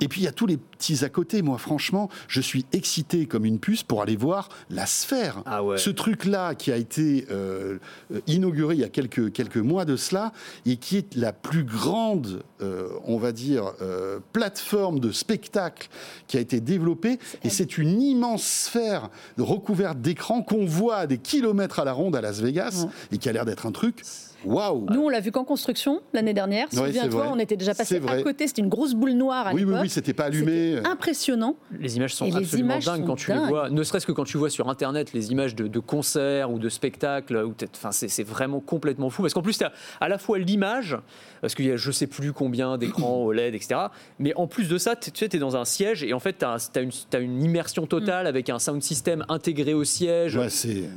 Et 0.00 0.06
puis, 0.08 0.20
il 0.20 0.24
y 0.24 0.28
a 0.28 0.32
tous 0.32 0.46
les 0.46 0.56
petits 0.56 1.04
à 1.04 1.08
côté. 1.08 1.42
Moi, 1.42 1.58
franchement, 1.58 2.08
je 2.28 2.40
suis 2.40 2.64
excité 2.72 3.26
comme 3.26 3.44
une 3.44 3.58
puce 3.58 3.82
pour 3.82 4.02
aller 4.02 4.16
voir 4.16 4.48
la 4.70 4.86
sphère. 4.86 5.42
Ah 5.46 5.64
ouais. 5.64 5.78
Ce 5.78 5.90
truc-là 5.90 6.54
qui 6.54 6.70
a 6.70 6.76
été 6.76 7.26
euh, 7.30 7.78
euh, 8.20 8.32
inauguré 8.32 8.74
il 8.74 8.80
y 8.80 8.84
a 8.84 8.88
quelques, 8.88 9.32
quelques 9.32 9.56
mois 9.56 9.84
de 9.84 9.96
cela 9.96 10.32
et 10.66 10.76
qui 10.76 10.96
est 10.96 11.14
la 11.14 11.32
plus 11.32 11.64
grande, 11.64 12.42
euh, 12.60 12.88
on 13.04 13.18
va 13.18 13.32
dire, 13.32 13.72
euh, 13.82 14.18
plateforme 14.32 15.00
de 15.00 15.12
spectacle 15.12 15.88
qui 16.26 16.36
a 16.36 16.40
été 16.40 16.60
développée. 16.60 17.18
Et 17.44 17.50
c'est 17.50 17.78
une 17.78 18.00
immense 18.00 18.44
sphère 18.44 19.10
recouverte 19.38 20.00
d'écrans 20.00 20.42
qu'on 20.42 20.66
voit 20.66 20.96
à 20.96 21.06
des 21.06 21.18
kilomètres 21.18 21.80
à 21.80 21.84
la 21.84 21.92
ronde 21.92 22.16
à 22.16 22.20
Las 22.20 22.40
Vegas 22.40 22.86
et 23.12 23.18
qui 23.18 23.28
a 23.28 23.32
l'air 23.32 23.44
d'être 23.44 23.66
un 23.66 23.72
truc. 23.72 24.02
Waouh! 24.44 24.86
Nous, 24.90 25.00
on 25.02 25.08
l'a 25.08 25.20
vu 25.20 25.30
qu'en 25.32 25.44
construction 25.44 26.00
l'année 26.12 26.32
dernière. 26.34 26.66
Ouais, 26.72 26.86
Souviens-toi, 26.86 27.28
on 27.32 27.38
était 27.38 27.56
déjà 27.56 27.74
passé 27.74 27.94
C'est 27.94 27.98
vrai. 28.00 28.20
à 28.20 28.22
côté. 28.22 28.46
C'était 28.46 28.62
une 28.62 28.68
grosse 28.68 28.94
boule 28.94 29.12
noire 29.12 29.46
à 29.48 29.50
Oui, 29.52 29.62
oui, 29.62 29.66
l'époque. 29.66 29.82
oui, 29.82 29.88
c'était 29.90 30.12
pas 30.14 30.24
allumé. 30.24 30.78
Impressionnant. 30.84 31.56
Les 31.78 31.96
images 31.96 32.14
sont 32.14 32.26
Et 32.26 32.34
absolument 32.36 32.70
images 32.74 32.84
dingues 32.84 33.00
sont 33.00 33.06
quand 33.06 33.16
tu 33.16 33.32
les 33.32 33.38
vois, 33.38 33.70
ne 33.70 33.82
serait-ce 33.82 34.06
que 34.06 34.12
quand 34.12 34.24
tu 34.24 34.38
vois 34.38 34.50
sur 34.50 34.68
internet 34.68 35.12
les 35.12 35.30
images 35.32 35.54
de, 35.54 35.66
de 35.68 35.78
concerts 35.78 36.50
ou 36.50 36.58
de 36.58 36.68
spectacles, 36.68 37.36
ou 37.44 37.50
peut-être- 37.52 37.76
enfin, 37.76 37.90
c'est 37.92 38.22
vraiment 38.22 38.60
complètement 38.60 39.10
fou. 39.10 39.22
Parce 39.22 39.34
qu'en 39.34 39.42
plus, 39.42 39.58
tu 39.58 39.64
as 39.64 39.72
à 40.00 40.08
la 40.08 40.18
fois 40.18 40.38
l'image, 40.38 40.96
parce 41.40 41.54
qu'il 41.54 41.66
y 41.66 41.70
a 41.70 41.76
je 41.76 41.90
sais 41.90 42.06
plus 42.06 42.32
combien 42.32 42.78
d'écrans 42.78 43.18
OLED, 43.24 43.54
etc. 43.54 43.80
Mais 44.18 44.34
en 44.36 44.46
plus 44.46 44.68
de 44.68 44.78
ça, 44.78 44.96
tu 44.96 45.10
sais, 45.14 45.28
tu 45.28 45.36
es 45.36 45.38
dans 45.40 45.56
un 45.56 45.64
siège 45.64 46.02
et 46.04 46.12
en 46.12 46.18
fait, 46.20 46.38
tu 46.38 46.44
as, 46.44 46.82
une 46.82 46.90
t'as 47.10 47.20
une 47.20 47.42
immersion 47.42 47.86
totale 47.86 48.26
avec 48.26 48.48
un 48.50 48.58
sound 48.58 48.82
system 48.82 49.24
intégré 49.28 49.74
au 49.74 49.84
siège, 49.84 50.36
Ouais, 50.36 50.48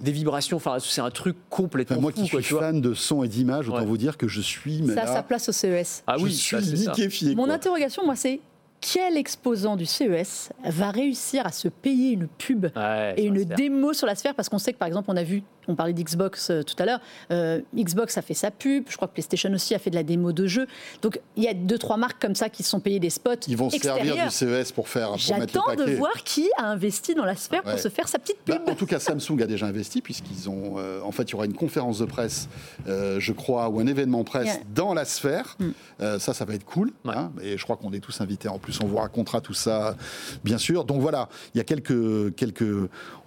des 0.01 0.11
vibrations, 0.11 0.57
enfin, 0.57 0.77
c'est 0.79 1.01
un 1.01 1.09
truc 1.11 1.35
complètement 1.49 1.95
Enfin, 1.97 2.01
moi 2.01 2.11
fou. 2.11 2.23
qui 2.23 2.29
quoi, 2.29 2.39
suis 2.41 2.47
tu 2.49 2.53
vois. 2.53 2.63
fan 2.63 2.81
de 2.81 2.93
son 2.93 3.23
et 3.23 3.27
d'image, 3.33 3.67
autant 3.69 3.79
Ouais. 3.79 3.85
vous 3.85 3.97
dire 3.97 4.17
que 4.17 4.27
je 4.27 4.41
suis. 4.41 4.81
mais 4.81 4.93
Ça 4.95 5.05
là, 5.05 5.13
sa 5.13 5.23
place 5.23 5.49
au 5.49 5.51
CES. 5.51 6.03
Ah 6.07 6.15
je 6.17 6.23
oui, 6.23 6.33
suis 6.33 6.55
ça, 6.57 6.61
c'est 6.63 6.75
ça. 6.77 6.91
liquéfié. 6.91 7.35
Mon 7.35 7.49
interrogation, 7.49 8.05
moi, 8.05 8.15
c'est 8.15 8.39
quel 8.81 9.17
exposant 9.17 9.75
du 9.75 9.85
CES 9.85 10.49
va 10.65 10.91
réussir 10.91 11.45
à 11.45 11.51
se 11.51 11.67
payer 11.69 12.11
une 12.11 12.27
pub 12.27 12.67
Ouais, 12.75 13.13
et 13.17 13.25
une 13.25 13.43
démo 13.45 13.93
sur 13.93 14.07
la 14.07 14.15
sphère? 14.15 14.35
Parce 14.35 14.49
qu'on 14.49 14.57
sait 14.59 14.73
que, 14.73 14.77
par 14.77 14.87
exemple, 14.87 15.09
on 15.11 15.15
a 15.17 15.23
vu, 15.23 15.41
on 15.67 15.75
parlait 15.75 15.93
d'Xbox 15.93 16.49
euh, 16.49 16.63
tout 16.63 16.75
à 16.79 16.85
l'heure, 16.85 16.99
euh, 17.31 17.61
Xbox 17.75 18.17
a 18.17 18.21
fait 18.21 18.33
sa 18.33 18.51
pub, 18.51 18.85
je 18.89 18.95
crois 18.95 19.07
que 19.07 19.13
PlayStation 19.13 19.51
aussi 19.53 19.73
a 19.75 19.79
fait 19.79 19.89
de 19.89 19.95
la 19.95 20.03
démo 20.03 20.31
de 20.31 20.45
jeu. 20.47 20.67
Donc, 21.01 21.19
il 21.37 21.43
y 21.43 21.47
a 21.47 21.53
deux, 21.53 21.77
trois 21.77 21.97
marques 21.97 22.21
comme 22.21 22.35
ça 22.35 22.49
qui 22.49 22.63
se 22.63 22.69
sont 22.69 22.79
payées 22.79 22.99
des 22.99 23.09
spots 23.09 23.31
Ils 23.47 23.57
vont 23.57 23.69
se 23.69 23.77
servir 23.79 24.13
extérieurs. 24.25 24.57
du 24.57 24.63
CES 24.65 24.71
pour 24.71 24.89
faire. 24.89 25.07
Pour 25.07 25.15
le 25.15 25.21
J'attends 25.21 25.75
de 25.75 25.91
voir 25.95 26.13
qui 26.23 26.49
a 26.57 26.65
investi 26.67 27.15
dans 27.15 27.25
la 27.25 27.35
sphère 27.35 27.63
Ouais. 27.65 27.71
pour 27.71 27.79
se 27.79 27.89
faire 27.89 28.07
sa 28.07 28.19
petite 28.19 28.37
pub. 28.43 28.55
Bah, 28.65 28.71
en 28.71 28.75
tout 28.75 28.85
cas, 28.85 28.99
Samsung 28.99 29.41
a 29.41 29.45
déjà 29.45 29.65
investi 29.67 30.01
puisqu'ils 30.01 30.49
ont. 30.49 30.75
euh, 30.77 31.01
en 31.01 31.11
fait, 31.11 31.23
il 31.23 31.31
y 31.31 31.35
aura 31.35 31.45
une 31.45 31.53
conférence 31.53 31.99
de 31.99 32.05
presse, 32.05 32.47
euh, 32.87 33.19
je 33.19 33.31
crois, 33.31 33.69
ou 33.69 33.79
un 33.79 33.87
événement 33.87 34.23
presse 34.23 34.45
Yeah. 34.45 34.57
dans 34.75 34.93
la 34.93 35.05
sphère. 35.05 35.55
Mm. 35.59 35.69
Euh, 36.01 36.19
ça, 36.19 36.33
ça 36.33 36.45
va 36.45 36.53
être 36.55 36.65
cool. 36.65 36.91
Ouais. 37.05 37.13
hein, 37.15 37.31
et 37.41 37.57
je 37.57 37.63
crois 37.63 37.77
qu'on 37.77 37.93
est 37.93 37.99
tous 37.99 38.19
invités. 38.21 38.47
En 38.49 38.59
plus, 38.59 38.79
on 38.81 38.87
vous 38.87 38.97
racontera 38.97 39.39
tout 39.41 39.53
ça, 39.53 39.95
bien 40.43 40.57
sûr. 40.57 40.83
Donc 40.85 40.99
voilà, 41.01 41.29
il 41.53 41.57
y 41.57 41.61
a 41.61 41.63
quelques, 41.63 42.35
quelques, 42.35 42.63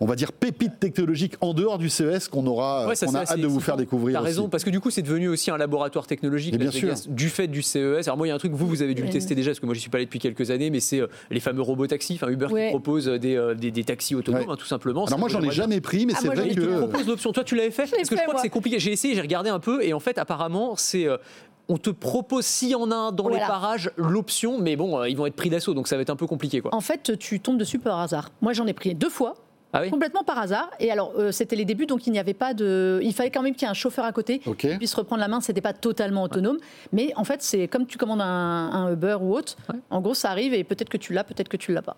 on 0.00 0.06
va 0.06 0.14
dire, 0.16 0.32
pépites 0.32 0.78
technologiques 0.78 1.34
en 1.40 1.54
dehors 1.54 1.78
du 1.78 1.88
CES 1.88 2.25
qu'on 2.28 2.46
aura, 2.46 2.86
Ouais, 2.86 2.94
ça, 2.94 3.06
c'est 3.06 3.16
a 3.16 3.20
hâte 3.20 3.40
de 3.40 3.46
vous 3.46 3.60
faire 3.60 3.76
découvrir. 3.76 4.18
T'as 4.18 4.24
raison, 4.24 4.48
parce 4.48 4.64
que 4.64 4.70
du 4.70 4.80
coup, 4.80 4.90
c'est 4.90 5.02
devenu 5.02 5.28
aussi 5.28 5.50
un 5.50 5.56
laboratoire 5.56 6.06
technologique 6.06 6.56
bien 6.56 6.70
Vegas, 6.70 6.96
sûr. 6.96 7.12
du 7.14 7.28
fait 7.28 7.48
du 7.48 7.62
CES. 7.62 8.06
Alors 8.06 8.16
moi, 8.16 8.26
il 8.26 8.30
y 8.30 8.32
a 8.32 8.34
un 8.34 8.38
truc, 8.38 8.52
vous, 8.52 8.66
vous 8.66 8.82
avez 8.82 8.94
dû 8.94 9.02
le 9.02 9.06
Ouais. 9.08 9.12
tester 9.12 9.34
déjà, 9.34 9.50
parce 9.50 9.60
que 9.60 9.66
moi, 9.66 9.74
je 9.74 9.80
suis 9.80 9.90
pas 9.90 9.98
allé 9.98 10.04
depuis 10.06 10.18
quelques 10.18 10.50
années, 10.50 10.70
mais 10.70 10.80
c'est 10.80 11.00
euh, 11.00 11.06
les 11.30 11.40
fameux 11.40 11.62
robots 11.62 11.86
taxis, 11.86 12.14
enfin 12.14 12.28
Uber 12.28 12.46
Ouais. 12.46 12.66
qui 12.66 12.70
propose 12.70 13.08
euh, 13.08 13.18
des, 13.18 13.36
euh, 13.36 13.54
des, 13.54 13.70
des 13.70 13.84
taxis 13.84 14.14
autonomes, 14.14 14.42
Ouais. 14.42 14.46
hein, 14.50 14.56
tout 14.56 14.66
simplement. 14.66 15.04
Alors 15.04 15.18
moi, 15.18 15.28
j'en 15.28 15.42
ai 15.42 15.50
jamais 15.50 15.80
pris, 15.80 16.06
mais 16.06 16.12
Ah, 16.16 16.18
c'est 16.20 16.28
vrai 16.28 16.48
que. 16.50 16.78
proposent 16.78 17.06
l'option. 17.08 17.32
Toi, 17.32 17.44
tu 17.44 17.54
l'avais 17.56 17.70
fait? 17.70 17.90
Parce 17.90 18.08
que 18.08 18.16
je 18.16 18.22
crois 18.22 18.34
que 18.34 18.40
c'est 18.40 18.48
compliqué. 18.48 18.78
J'ai 18.78 18.92
essayé, 18.92 19.14
j'ai 19.14 19.20
regardé 19.20 19.50
un 19.50 19.60
peu, 19.60 19.82
et 19.84 19.92
en 19.92 20.00
fait, 20.00 20.18
apparemment, 20.18 20.74
c'est. 20.76 21.06
euh, 21.06 21.16
on 21.68 21.78
te 21.78 21.90
propose, 21.90 22.44
s'il 22.46 22.68
y 22.68 22.74
en 22.76 22.92
a 22.92 22.94
un 22.94 23.10
dans 23.12 23.28
les 23.28 23.38
parages, 23.40 23.90
l'option, 23.96 24.56
mais 24.60 24.76
bon, 24.76 25.00
euh, 25.00 25.08
ils 25.08 25.16
vont 25.16 25.26
être 25.26 25.34
pris 25.34 25.50
d'assaut, 25.50 25.74
donc 25.74 25.88
ça 25.88 25.96
va 25.96 26.02
être 26.02 26.10
un 26.10 26.14
peu 26.16 26.28
compliqué, 26.28 26.60
quoi. 26.60 26.72
En 26.72 26.80
fait, 26.80 27.18
tu 27.18 27.40
tombes 27.40 27.58
dessus 27.58 27.80
par 27.80 27.98
hasard. 27.98 28.30
Moi, 28.40 28.52
j'en 28.52 28.66
ai 28.68 28.72
pris 28.72 28.94
deux 28.94 29.08
fois. 29.10 29.34
Ah 29.76 29.82
oui 29.82 29.90
Complètement 29.90 30.24
par 30.24 30.38
hasard. 30.38 30.70
Et 30.80 30.90
alors, 30.90 31.12
euh, 31.18 31.32
c'était 31.32 31.56
les 31.56 31.64
débuts, 31.64 31.86
donc 31.86 32.06
il 32.06 32.12
n'y 32.12 32.18
avait 32.18 32.34
pas 32.34 32.54
de. 32.54 33.00
Il 33.02 33.12
fallait 33.14 33.30
quand 33.30 33.42
même 33.42 33.54
qu'il 33.54 33.62
y 33.62 33.64
ait 33.66 33.70
un 33.70 33.74
chauffeur 33.74 34.04
à 34.04 34.12
côté 34.12 34.38
qui 34.40 34.76
puisse 34.76 34.94
reprendre 34.94 35.20
la 35.20 35.28
main. 35.28 35.40
C'était 35.40 35.60
pas 35.60 35.72
totalement 35.72 36.22
autonome. 36.24 36.58
Mais 36.92 37.12
en 37.16 37.24
fait, 37.24 37.42
c'est 37.42 37.68
comme 37.68 37.86
tu 37.86 37.98
commandes 37.98 38.20
un, 38.20 38.24
un 38.72 38.92
Uber 38.92 39.16
ou 39.20 39.34
autre. 39.36 39.56
Ouais. 39.72 39.78
En 39.90 40.00
gros, 40.00 40.14
ça 40.14 40.30
arrive 40.30 40.54
et 40.54 40.64
peut-être 40.64 40.88
que 40.88 40.96
tu 40.96 41.12
l'as, 41.12 41.24
peut-être 41.24 41.48
que 41.48 41.56
tu 41.56 41.72
l'as 41.72 41.82
pas. 41.82 41.96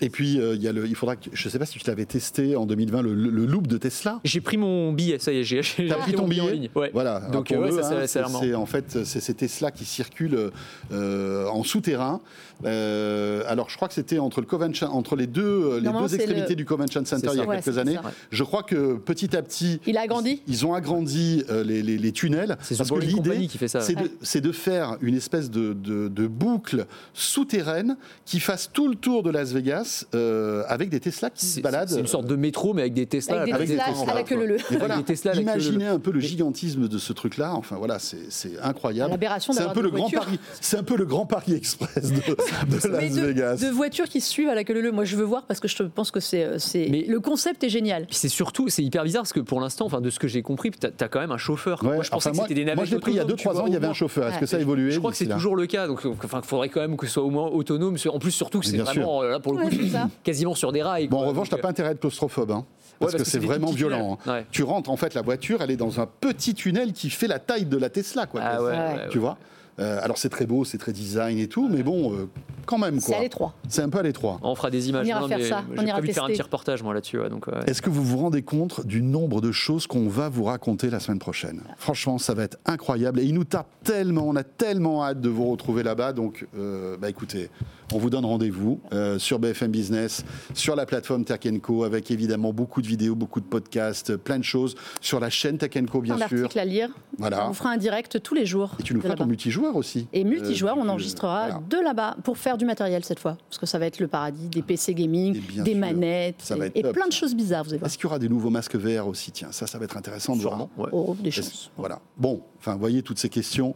Et 0.00 0.10
puis, 0.10 0.40
euh, 0.40 0.54
il 0.54 0.62
y 0.62 0.68
a 0.68 0.72
le, 0.72 0.86
il 0.86 0.94
faudra 0.94 1.16
que, 1.16 1.30
je 1.32 1.48
sais 1.48 1.58
pas 1.58 1.66
si 1.66 1.78
tu 1.78 1.86
l'avais 1.86 2.04
testé 2.06 2.56
en 2.56 2.66
2020, 2.66 3.02
le, 3.02 3.14
le- 3.14 3.30
le 3.30 3.46
loop 3.46 3.66
de 3.66 3.78
Tesla. 3.78 4.20
J'ai 4.24 4.40
pris 4.40 4.56
mon 4.56 4.92
billet, 4.92 5.18
ça 5.18 5.32
y 5.32 5.38
est, 5.38 5.44
j'ai 5.44 5.60
T'as 5.88 5.94
pris 5.96 6.12
ton 6.12 6.26
billet 6.28 6.40
en 6.42 6.44
billet 6.46 6.56
ligne. 6.56 6.70
Ouais. 6.74 6.90
Voilà. 6.92 7.20
Donc, 7.32 7.48
rappelons-le, 7.48 7.72
euh, 7.72 7.76
ouais, 7.76 7.82
ça- 7.82 8.20
hein, 8.20 8.26
ça 8.28 8.38
c'est- 8.40 8.54
en 8.54 8.66
fait 8.66 9.04
c'est 9.04 9.20
ces 9.20 9.34
Tesla 9.34 9.70
qui 9.70 9.84
circulent 9.84 10.50
euh, 10.92 11.46
en 11.48 11.62
souterrain. 11.64 12.20
Euh, 12.64 13.42
alors, 13.46 13.68
je 13.70 13.76
crois 13.76 13.88
que 13.88 13.94
c'était 13.94 14.18
entre 14.18 14.40
le 14.40 14.46
entre 14.86 15.16
les 15.16 15.26
deux, 15.26 15.78
les 15.80 15.90
deux 15.90 16.14
extrémités 16.14 16.50
le- 16.50 16.54
du 16.56 16.64
Convention 16.64 17.04
Center 17.04 17.15
Il 17.22 17.38
y 17.38 17.40
a. 17.40 17.46
Ouais, 17.46 17.60
quelques 17.60 17.78
années. 17.78 17.94
ça. 17.94 18.02
Je 18.30 18.42
crois 18.44 18.62
que 18.62 18.96
petit 18.96 19.36
à 19.36 19.42
petit, 19.42 19.80
Il 19.86 19.96
a 19.96 20.02
agrandi 20.02 20.42
ils 20.48 20.66
ont 20.66 20.74
agrandi 20.74 21.44
euh, 21.50 21.62
les, 21.64 21.82
les- 21.82 21.98
les 21.98 22.12
tunnels. 22.12 22.56
C'est 22.62 22.76
l'idée, 22.98 23.46
qui 23.46 23.58
fait 23.58 23.68
ça. 23.68 23.80
c'est 23.80 24.40
de, 24.40 24.52
faire 24.52 24.96
une 25.00 25.14
espèce 25.16 25.50
de, 25.50 25.72
de- 25.72 26.08
de 26.08 26.26
boucle 26.26 26.86
souterraine 27.14 27.96
qui 28.24 28.40
fasse 28.40 28.70
tout 28.72 28.88
le 28.88 28.94
tour 28.94 29.22
de 29.22 29.30
Las 29.30 29.52
Vegas 29.52 30.04
euh, 30.14 30.62
avec 30.68 30.88
des 30.88 31.00
Tesla 31.00 31.30
qui 31.30 31.46
se 31.46 31.60
baladent. 31.60 31.88
c'est 31.90 32.00
une 32.00 32.06
sorte 32.06 32.26
de 32.26 32.36
métro, 32.36 32.74
mais 32.74 32.82
avec 32.82 32.94
des 32.94 33.06
Tesla. 33.06 33.42
avec 33.42 33.46
des 33.46 33.52
avec 33.54 33.68
des 33.68 33.76
Tesla 33.76 33.92
Tesla, 33.92 34.12
à 34.12 34.14
la 34.14 34.22
queue 34.22 34.46
leu 34.46 34.56
Et 34.70 34.76
voilà, 34.76 35.02
imaginez 35.34 35.86
un 35.86 35.98
peu 35.98 36.10
le 36.12 36.20
gigantisme 36.20 36.88
de 36.88 36.98
ce 36.98 37.12
truc-là. 37.12 37.54
Enfin 37.54 37.76
voilà, 37.76 37.98
c'est 37.98 38.58
incroyable. 38.62 39.10
L'aberration 39.10 39.52
C'est 39.52 39.62
un 39.62 39.68
peu 39.70 39.82
le 39.82 39.90
grand. 39.90 40.10
Paris. 40.10 40.38
C'est 40.60 40.78
un 40.78 40.82
peu 40.82 40.96
le 40.96 41.04
grand 41.04 41.26
Paris 41.26 41.52
Express 41.54 42.10
de, 42.12 42.16
de 42.16 42.88
Mais 42.88 43.06
Las 43.06 43.14
de, 43.14 43.20
Vegas. 43.22 43.56
de 43.56 43.68
voitures 43.68 44.08
qui 44.08 44.20
se 44.20 44.30
suivent 44.30 44.48
à 44.48 44.54
la 44.54 44.64
queue 44.64 44.74
leu 44.80 44.92
Moi, 44.92 45.04
je 45.04 45.16
veux 45.16 45.24
voir 45.24 45.44
parce 45.46 45.60
que 45.60 45.68
je 45.68 45.82
pense 45.82 46.10
que 46.10 46.20
c'est. 46.20 46.58
Le 47.06 47.20
concept 47.20 47.62
est 47.64 47.68
génial. 47.68 48.06
C'est 48.10 48.28
surtout, 48.28 48.68
c'est 48.68 48.82
hyper 48.82 49.04
bizarre 49.04 49.22
parce 49.22 49.32
que 49.32 49.40
pour 49.40 49.60
l'instant, 49.60 49.86
enfin 49.86 50.00
de 50.00 50.10
ce 50.10 50.18
que 50.18 50.28
j'ai 50.28 50.42
compris, 50.42 50.70
t'as 50.70 50.88
as 51.04 51.08
quand 51.08 51.20
même 51.20 51.32
un 51.32 51.36
chauffeur. 51.38 51.82
Ouais, 51.84 51.94
moi, 51.96 52.02
je 52.02 52.10
pensais 52.10 52.28
enfin, 52.30 52.38
que 52.42 52.48
c'était 52.48 52.54
des 52.54 52.64
navettes. 52.64 52.76
moi, 52.76 52.84
je 52.84 52.94
l'ai 52.94 53.00
pris 53.00 53.12
il 53.12 53.16
y 53.16 53.20
a 53.20 53.22
autonomes, 53.22 53.38
tu 53.38 53.48
2-3 53.48 53.52
vois, 53.52 53.62
ans, 53.62 53.66
il 53.66 53.72
y 53.72 53.76
avait 53.76 53.86
un 53.86 53.92
chauffeur. 53.92 54.24
Est-ce 54.26 54.34
Ouais. 54.34 54.40
que 54.40 54.46
ça 54.46 54.56
a 54.56 54.60
évolué 54.60 54.90
Je 54.90 54.98
crois 54.98 55.10
que 55.10 55.16
c'est 55.16 55.26
toujours 55.26 55.56
le 55.56 55.66
cas, 55.66 55.86
donc 55.86 56.04
enfin, 56.24 56.40
il 56.42 56.46
faudrait 56.48 56.68
quand 56.68 56.80
même 56.80 56.96
que 56.96 57.06
ce 57.06 57.12
soit 57.12 57.22
au 57.22 57.30
moins 57.30 57.46
autonome. 57.48 57.96
En 58.12 58.18
plus, 58.18 58.30
surtout 58.32 58.60
que 58.60 58.66
c'est 58.66 58.76
vraiment 58.78 59.22
euh, 59.22 59.30
là 59.30 59.40
pour 59.40 59.52
le 59.54 59.60
coup 59.60 59.66
Ouais, 59.68 60.00
quasiment 60.24 60.54
sur 60.54 60.72
des 60.72 60.82
rails. 60.82 61.08
Bon, 61.08 61.18
en 61.18 61.26
revanche, 61.28 61.48
t'as 61.48 61.58
pas 61.58 61.68
intérêt 61.68 61.90
à 61.90 61.92
être 61.92 62.00
claustrophobe. 62.00 62.50
hein, 62.50 62.64
parce, 62.98 63.12
parce 63.12 63.22
que, 63.22 63.26
que 63.26 63.30
c'est 63.30 63.38
vraiment 63.38 63.70
violent. 63.70 64.18
hein. 64.26 64.32
Ouais. 64.32 64.46
Tu 64.50 64.62
rentres, 64.62 64.90
en 64.90 64.96
fait, 64.96 65.14
la 65.14 65.22
voiture, 65.22 65.60
elle 65.62 65.70
est 65.70 65.76
dans 65.76 66.00
un 66.00 66.06
petit 66.06 66.54
tunnel 66.54 66.92
qui 66.92 67.10
fait 67.10 67.26
la 67.28 67.38
taille 67.38 67.66
de 67.66 67.76
la 67.76 67.90
Tesla. 67.90 68.26
Quoi, 68.26 68.40
Ah 68.42 68.62
ouais, 68.62 68.68
Ouais. 68.70 68.72
ouais, 68.72 68.78
ouais. 68.94 69.08
Tu 69.10 69.18
vois 69.18 69.36
Euh, 69.78 69.98
Alors, 70.02 70.18
c'est 70.18 70.28
très 70.28 70.46
beau, 70.46 70.64
c'est 70.64 70.78
très 70.78 70.92
design 70.92 71.38
et 71.38 71.48
tout, 71.48 71.68
mais 71.68 71.82
bon, 71.82 72.12
euh, 72.14 72.28
quand 72.64 72.78
même. 72.78 72.98
C'est 73.00 73.12
quoi. 73.12 73.16
à 73.18 73.22
l'étroit. 73.22 73.54
C'est 73.68 73.82
un 73.82 73.88
peu 73.88 73.98
à 73.98 74.02
l'étroit. 74.02 74.38
On 74.42 74.54
fera 74.54 74.70
des 74.70 74.88
images. 74.88 75.06
On 75.06 75.08
ira 75.08 75.20
non, 75.20 75.28
faire 75.28 75.44
ça, 75.44 75.64
on 75.70 75.80
J'ai 75.80 75.86
ira 75.88 75.98
prévu 75.98 76.08
de 76.08 76.12
faire 76.14 76.24
un 76.24 76.28
petit 76.28 76.42
reportage 76.42 76.82
moi 76.82 76.94
là-dessus. 76.94 77.18
ouais, 77.20 77.28
donc, 77.28 77.46
ouais. 77.46 77.60
Est-ce 77.66 77.82
que 77.82 77.90
vous 77.90 78.02
vous 78.02 78.16
rendez 78.18 78.42
compte 78.42 78.86
du 78.86 79.02
nombre 79.02 79.40
de 79.40 79.52
choses 79.52 79.86
qu'on 79.86 80.08
va 80.08 80.28
vous 80.28 80.44
raconter 80.44 80.88
la 80.90 80.98
semaine 81.00 81.18
prochaine? 81.18 81.60
Franchement, 81.76 82.18
ça 82.18 82.34
va 82.34 82.44
être 82.44 82.58
incroyable 82.64 83.20
et 83.20 83.24
il 83.24 83.34
nous 83.34 83.44
tarde 83.44 83.66
tellement, 83.84 84.26
on 84.26 84.36
a 84.36 84.44
tellement 84.44 85.04
hâte 85.04 85.20
de 85.20 85.28
vous 85.28 85.50
retrouver 85.50 85.82
là-bas. 85.82 86.12
Donc, 86.12 86.46
euh, 86.58 86.96
bah 86.96 87.10
écoutez, 87.10 87.50
on 87.92 87.98
vous 87.98 88.10
donne 88.10 88.24
rendez-vous 88.24 88.80
euh, 88.92 89.18
sur 89.18 89.38
BFM 89.38 89.70
Business, 89.70 90.24
sur 90.54 90.74
la 90.76 90.86
plateforme 90.86 91.24
Tech 91.24 91.40
Co, 91.62 91.84
avec 91.84 92.10
évidemment 92.10 92.52
beaucoup 92.52 92.82
de 92.82 92.86
vidéos, 92.86 93.14
beaucoup 93.14 93.40
de 93.40 93.46
podcasts, 93.46 94.16
plein 94.16 94.38
de 94.38 94.44
choses 94.44 94.74
sur 95.00 95.20
la 95.20 95.30
chaîne 95.30 95.58
Tech 95.58 95.70
Co, 95.90 96.00
bien 96.00 96.16
sûr. 96.16 96.28
d'articles 96.28 96.58
à 96.58 96.64
lire. 96.64 96.88
Voilà. 97.18 97.44
On 97.44 97.48
vous 97.48 97.54
fera 97.54 97.70
un 97.70 97.76
direct 97.76 98.20
tous 98.22 98.34
les 98.34 98.44
jours. 98.46 98.74
Et 98.80 98.82
tu 98.82 98.94
nous 98.94 99.00
feras 99.00 99.14
ton 99.14 99.26
multijoueur 99.26 99.76
aussi. 99.76 100.06
Et 100.12 100.24
multijoueur, 100.24 100.76
Euh, 100.76 100.82
on 100.84 100.88
enregistrera 100.88 101.46
voilà. 101.48 101.62
de 101.68 101.76
là-bas 101.84 102.16
pour 102.24 102.38
faire 102.38 102.56
du 102.58 102.64
matériel 102.64 103.04
cette 103.04 103.18
fois. 103.20 103.36
Parce 103.48 103.58
que 103.58 103.66
ça 103.66 103.78
va 103.78 103.86
être 103.86 104.00
le 104.00 104.08
paradis 104.08 104.48
des 104.48 104.62
PC 104.62 104.94
gaming, 104.94 105.40
des 105.62 105.70
sûr, 105.70 105.76
manettes 105.78 106.42
ça 106.42 106.56
va 106.56 106.64
et, 106.64 106.68
être 106.68 106.76
et 106.76 106.82
top, 106.82 106.92
plein 106.94 107.06
de 107.08 107.12
ça. 107.12 107.20
choses 107.20 107.34
bizarres, 107.34 107.64
vous 107.64 107.70
allez 107.70 107.78
voir. 107.78 107.86
Est-ce 107.88 107.96
qu'il 107.98 108.04
y 108.04 108.06
aura 108.06 108.18
des 108.18 108.28
nouveaux 108.28 108.50
masques 108.50 108.76
VR 108.76 109.06
aussi? 109.06 109.30
Tiens, 109.32 109.48
ça, 109.52 109.66
ça 109.66 109.78
va 109.78 109.84
être 109.84 109.96
intéressant 109.96 110.36
de 110.36 110.42
voir. 110.42 110.68
Ouais. 110.76 110.88
Oh, 110.92 111.16
des 111.20 111.30
choses. 111.30 111.70
Voilà. 111.76 112.00
Bon, 112.16 112.42
enfin, 112.58 112.72
vous 112.74 112.80
voyez 112.80 113.02
toutes 113.02 113.18
ces 113.18 113.28
questions. 113.28 113.74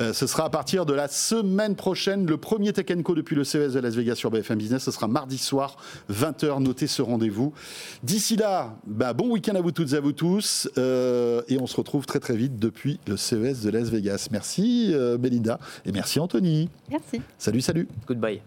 Euh, 0.00 0.12
ce 0.12 0.26
sera 0.26 0.44
à 0.46 0.50
partir 0.50 0.86
de 0.86 0.94
la 0.94 1.08
semaine 1.08 1.76
prochaine, 1.76 2.26
le 2.26 2.36
premier 2.38 2.72
Tech 2.72 2.86
Co 3.04 3.14
depuis 3.14 3.36
le 3.36 3.44
CES 3.50 3.72
de 3.72 3.80
Las 3.80 3.94
Vegas 3.94 4.14
sur 4.16 4.30
BFM 4.30 4.58
Business. 4.58 4.84
Ce 4.84 4.90
sera 4.90 5.08
mardi 5.08 5.38
soir, 5.38 5.76
20h. 6.10 6.62
Notez 6.62 6.86
ce 6.86 7.02
rendez-vous. 7.02 7.52
D'ici 8.02 8.36
là, 8.36 8.76
bah, 8.86 9.12
bon 9.12 9.30
week-end 9.30 9.54
à 9.54 9.60
vous 9.60 9.72
toutes 9.72 9.92
et 9.92 9.96
à 9.96 10.00
vous 10.00 10.12
tous. 10.12 10.68
euh, 10.78 11.42
et 11.48 11.58
on 11.58 11.66
se 11.66 11.76
retrouve 11.76 12.06
très 12.06 12.20
très 12.20 12.36
vite 12.36 12.58
depuis 12.58 13.00
le 13.06 13.16
CES 13.16 13.62
de 13.62 13.70
Las 13.70 13.90
Vegas. 13.90 14.28
Merci 14.30 14.90
euh, 14.92 15.18
Belinda 15.18 15.58
et 15.84 15.92
merci 15.92 16.20
Anthony. 16.20 16.68
Merci. 16.90 17.20
Salut, 17.38 17.60
salut. 17.60 17.88
Goodbye. 18.06 18.40